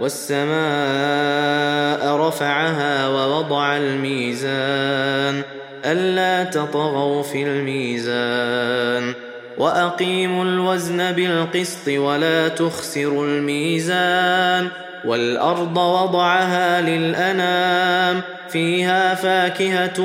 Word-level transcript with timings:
والسماء 0.00 0.56
رفعها 2.16 3.08
ووضع 3.08 3.76
الميزان 3.76 5.42
ألا 5.84 6.44
تطغوا 6.44 7.22
في 7.22 7.42
الميزان 7.42 9.14
وأقيموا 9.58 10.44
الوزن 10.44 11.12
بالقسط 11.12 11.88
ولا 11.88 12.48
تخسروا 12.48 13.26
الميزان 13.26 14.68
والأرض 15.04 15.76
وضعها 15.76 16.80
للأنام 16.80 18.20
فيها 18.48 19.14
فاكهة 19.14 20.00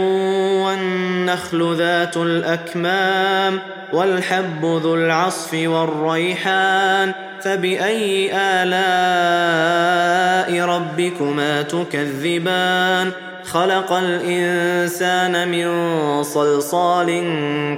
والنخل 0.66 1.76
ذات 1.76 2.18
الأكمام 2.18 3.60
والحب 3.94 4.66
ذو 4.66 4.96
العصف 4.96 5.54
والريحان 5.54 7.14
فبأي 7.42 8.32
آلاء 8.34 8.66
ربكما 10.66 11.62
تكذبان؟ 11.62 13.12
خلق 13.44 13.94
الإنسان 13.94 15.48
من 15.48 15.68
صلصال 16.24 17.08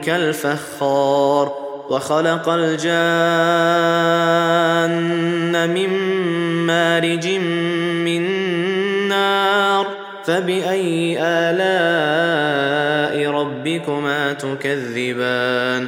كالفخار 0.06 1.54
وخلق 1.90 2.50
الجان 2.50 2.90
من 5.70 5.90
مارج 6.66 7.28
من 8.06 8.22
نار. 9.08 9.88
فبأي 10.26 11.18
آلاء 11.22 13.32
ربكما 13.32 14.34
تكذبان؟ 14.34 15.88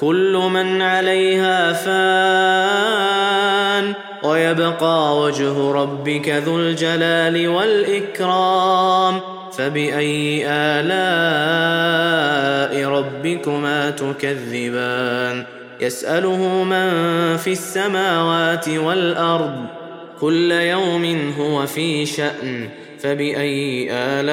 كل 0.00 0.48
من 0.52 0.82
عليها 0.82 1.72
فان 1.72 3.26
ويبقى 4.22 5.18
وجه 5.18 5.72
ربك 5.72 6.28
ذو 6.28 6.58
الجلال 6.58 7.48
والإكرام 7.48 9.20
فبأي 9.52 10.46
آلاء 10.48 11.76
ربكما 12.88 13.90
تكذبان؟ 13.90 15.44
يسأله 15.80 16.64
من 16.64 16.90
في 17.36 17.52
السماوات 17.52 18.68
والأرض 18.68 19.66
كل 20.20 20.52
يوم 20.52 21.34
هو 21.38 21.66
في 21.66 22.06
شأن 22.06 22.68
فبأي 22.98 23.88
آلاء 23.90 24.26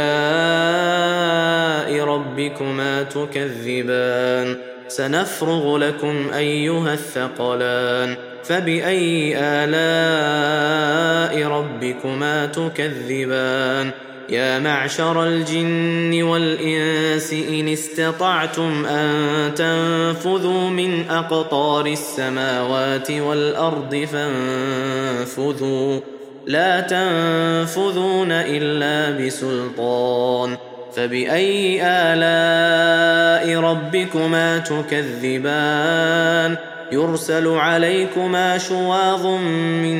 ربكما 2.05 3.03
تكذبان؟ 3.03 4.72
سنفرغ 4.87 5.77
لكم 5.77 6.29
أيها 6.33 6.93
الثقلان. 6.93 8.15
فبأي 8.43 9.35
آلاء 9.37 11.47
ربكما 11.47 12.45
تكذبان؟ 12.45 13.91
يا 14.29 14.59
معشر 14.59 15.23
الجن 15.23 16.23
والإنس 16.23 17.33
إن 17.33 17.67
استطعتم 17.67 18.85
أن 18.85 19.09
تنفذوا 19.55 20.69
من 20.69 21.09
أقطار 21.09 21.85
السماوات 21.85 23.11
والأرض 23.11 24.07
فانفذوا. 24.11 25.99
لا 26.47 26.79
تنفذون 26.79 28.31
إلا 28.31 29.25
بسلطان. 29.25 30.57
فبأي 30.95 31.81
آلاء 31.83 33.59
ربكما 33.59 34.57
تكذبان؟ 34.57 36.57
يرسل 36.91 37.47
عليكما 37.47 38.57
شواظ 38.57 39.25
من 39.25 39.97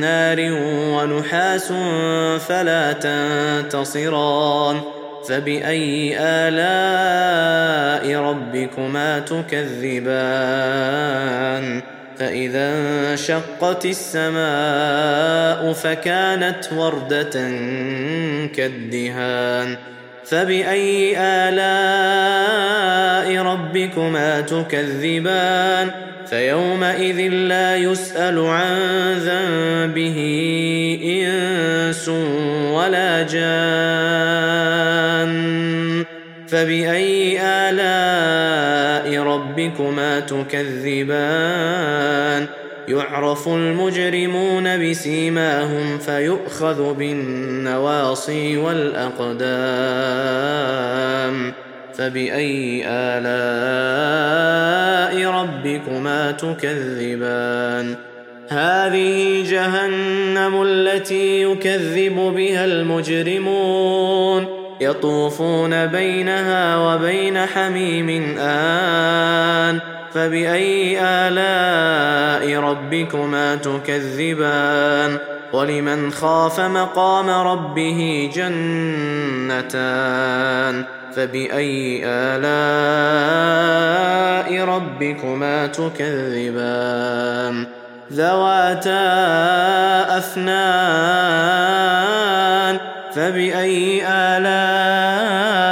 نار 0.00 0.38
ونحاس 0.94 1.72
فلا 2.48 2.92
تنتصران. 2.92 4.80
فبأي 5.28 6.16
آلاء 6.18 8.20
ربكما 8.20 9.18
تكذبان؟ 9.18 10.00
فإذا 12.18 12.72
انشقت 12.74 13.86
السماء 13.86 15.72
فكانت 15.72 16.68
وردة 16.76 17.50
كالدهان. 18.56 19.76
فبأي 20.24 21.18
آلاء 21.18 22.80
ربكما 23.42 24.40
تكذبان 24.40 25.90
فيومئذ 26.30 27.28
لا 27.28 27.76
يسأل 27.76 28.38
عن 28.38 28.76
ذنبه 29.18 30.18
إنس 31.04 32.08
ولا 32.72 33.22
جان 33.22 34.40
فبأي 36.48 37.40
آلاء 37.42 39.22
ربكما 39.22 40.20
تكذبان 40.20 41.80
يعرف 42.90 43.48
المجرمون 43.48 44.90
بسيماهم 44.90 45.98
فيؤخذ 45.98 46.94
بالنواصي 46.94 48.56
والأقدام 48.56 49.40
فبأي 51.94 52.82
آلاء 52.86 54.10
ربكما 55.32 56.30
تكذبان؟ 56.30 57.96
هذه 58.48 59.44
جهنم 59.50 60.62
التي 60.62 61.42
يكذب 61.42 62.16
بها 62.36 62.64
المجرمون. 62.64 64.46
يطوفون 64.80 65.86
بينها 65.86 66.76
وبين 66.76 67.46
حميم 67.46 68.38
آن. 68.38 69.99
فبأي 70.14 71.00
آلاء 71.00 72.60
ربكما 72.60 73.56
تكذبان؟ 73.56 75.18
ولمن 75.52 76.12
خاف 76.12 76.60
مقام 76.60 77.30
ربه 77.30 78.30
جنتان؟ 78.34 79.64
فبأي 81.16 82.02
آلاء 82.04 82.50
ربكما 84.64 85.66
تكذبان؟ 85.66 87.66
ذواتا 88.12 89.10
أفنان؟ 90.18 91.90
فبأي 93.14 94.02
آلاء 94.06 95.70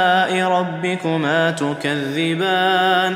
ربكما 0.51 1.51
تكذبان؟ 1.51 3.15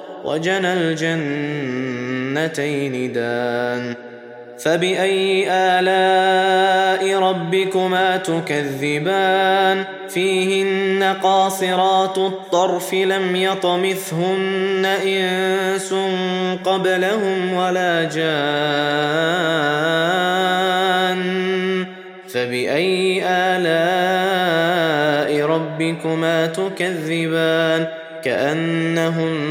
وجنى 0.25 0.73
الجنتين 0.73 1.93
دان 3.13 3.95
فبأي 4.59 5.51
آلاء 5.51 7.19
ربكما 7.19 8.17
تكذبان؟ 8.17 9.83
فيهن 10.09 11.15
قاصرات 11.23 12.17
الطرف 12.17 12.93
لم 12.93 13.35
يطمثهن 13.35 14.85
إنس 15.05 15.93
قبلهم 16.65 17.53
ولا 17.53 18.03
جان. 18.03 18.21
فبأي 22.33 23.23
آلاء 23.25 24.61
ربكما 25.45 26.45
تكذبان؟ 26.45 27.87
كأنهن 28.23 29.50